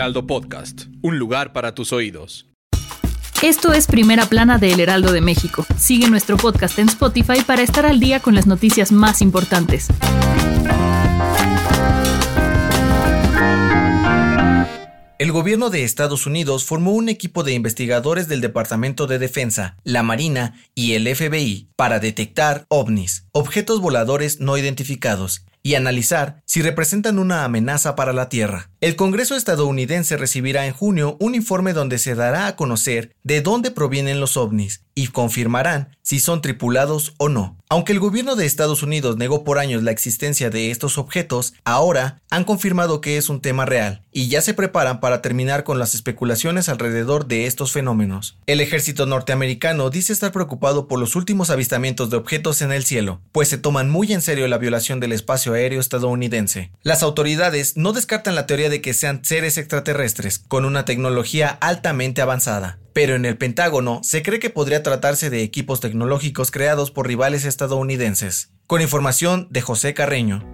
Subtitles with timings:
[0.00, 2.46] Heraldo Podcast, un lugar para tus oídos.
[3.42, 5.66] Esto es Primera Plana de El Heraldo de México.
[5.76, 9.88] Sigue nuestro podcast en Spotify para estar al día con las noticias más importantes.
[15.18, 20.02] El gobierno de Estados Unidos formó un equipo de investigadores del Departamento de Defensa, la
[20.02, 27.18] Marina y el FBI para detectar ovnis, objetos voladores no identificados, y analizar si representan
[27.18, 28.70] una amenaza para la Tierra.
[28.80, 33.70] El Congreso estadounidense recibirá en junio un informe donde se dará a conocer de dónde
[33.70, 37.56] provienen los ovnis y confirmarán si son tripulados o no.
[37.68, 42.20] Aunque el gobierno de Estados Unidos negó por años la existencia de estos objetos, ahora
[42.30, 45.94] han confirmado que es un tema real y ya se preparan para terminar con las
[45.94, 48.38] especulaciones alrededor de estos fenómenos.
[48.46, 53.20] El ejército norteamericano dice estar preocupado por los últimos avistamientos de objetos en el cielo,
[53.32, 56.70] pues se toman muy en serio la violación del espacio aéreo estadounidense.
[56.82, 62.22] Las autoridades no descartan la teoría de que sean seres extraterrestres con una tecnología altamente
[62.22, 67.06] avanzada pero en el Pentágono se cree que podría tratarse de equipos tecnológicos creados por
[67.06, 68.50] rivales estadounidenses.
[68.66, 70.44] Con información de José Carreño.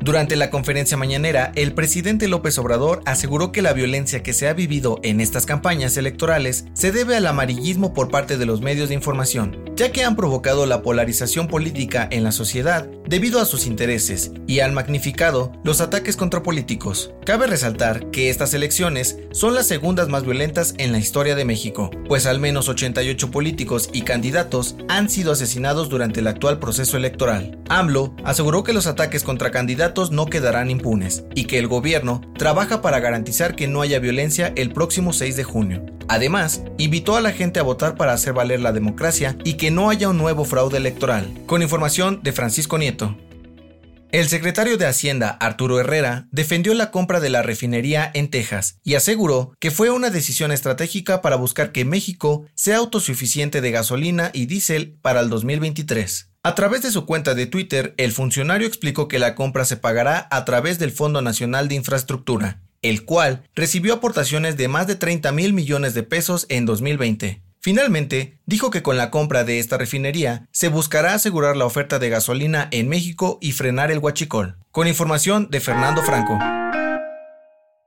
[0.00, 4.52] Durante la conferencia mañanera, el presidente López Obrador aseguró que la violencia que se ha
[4.52, 8.94] vivido en estas campañas electorales se debe al amarillismo por parte de los medios de
[8.94, 14.32] información, ya que han provocado la polarización política en la sociedad debido a sus intereses
[14.46, 17.12] y han magnificado los ataques contra políticos.
[17.24, 21.90] Cabe resaltar que estas elecciones son las segundas más violentas en la historia de México,
[22.08, 27.58] pues al menos 88 políticos y candidatos han sido asesinados durante el actual proceso electoral.
[27.68, 32.80] AMLO aseguró que los ataques contra candidatos no quedarán impunes y que el gobierno trabaja
[32.80, 35.95] para garantizar que no haya violencia el próximo 6 de junio.
[36.08, 39.90] Además, invitó a la gente a votar para hacer valer la democracia y que no
[39.90, 41.26] haya un nuevo fraude electoral.
[41.46, 43.16] Con información de Francisco Nieto.
[44.12, 48.94] El secretario de Hacienda, Arturo Herrera, defendió la compra de la refinería en Texas y
[48.94, 54.46] aseguró que fue una decisión estratégica para buscar que México sea autosuficiente de gasolina y
[54.46, 56.30] diésel para el 2023.
[56.44, 60.28] A través de su cuenta de Twitter, el funcionario explicó que la compra se pagará
[60.30, 65.32] a través del Fondo Nacional de Infraestructura, el cual recibió aportaciones de más de 30
[65.32, 67.42] mil millones de pesos en 2020.
[67.60, 72.08] Finalmente, dijo que con la compra de esta refinería se buscará asegurar la oferta de
[72.10, 74.56] gasolina en México y frenar el huachicol.
[74.70, 76.38] Con información de Fernando Franco.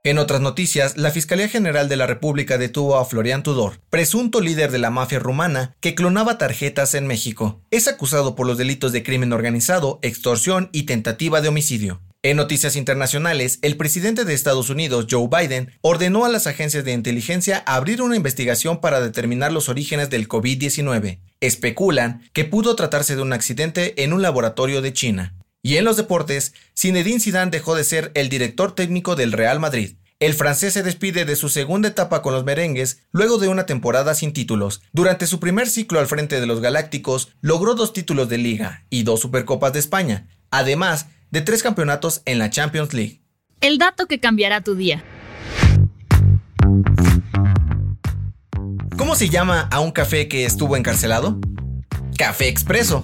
[0.02, 4.70] En otras noticias, la Fiscalía General de la República detuvo a Florian Tudor, presunto líder
[4.70, 7.60] de la mafia rumana que clonaba tarjetas en México.
[7.70, 12.00] Es acusado por los delitos de crimen organizado, extorsión y tentativa de homicidio.
[12.22, 16.92] En noticias internacionales, el presidente de Estados Unidos, Joe Biden, ordenó a las agencias de
[16.92, 21.20] inteligencia abrir una investigación para determinar los orígenes del COVID-19.
[21.40, 25.34] Especulan que pudo tratarse de un accidente en un laboratorio de China.
[25.62, 29.94] Y en los deportes, Zinedine Zidane dejó de ser el director técnico del Real Madrid.
[30.18, 34.14] El francés se despide de su segunda etapa con los merengues luego de una temporada
[34.14, 34.82] sin títulos.
[34.92, 39.04] Durante su primer ciclo al frente de los Galácticos, logró dos títulos de liga y
[39.04, 43.22] dos Supercopas de España, además de tres campeonatos en la Champions League.
[43.60, 45.04] El dato que cambiará tu día.
[48.96, 51.38] ¿Cómo se llama a un café que estuvo encarcelado?
[52.16, 53.02] Café Expreso.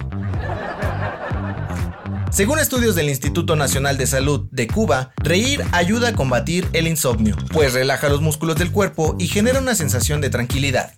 [2.31, 7.35] Según estudios del Instituto Nacional de Salud de Cuba, reír ayuda a combatir el insomnio,
[7.51, 10.93] pues relaja los músculos del cuerpo y genera una sensación de tranquilidad.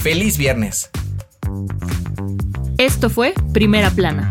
[0.00, 0.90] ¡Feliz viernes!
[2.78, 4.30] Esto fue Primera Plana,